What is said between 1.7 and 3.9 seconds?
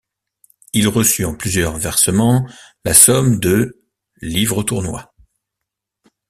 versements la somme de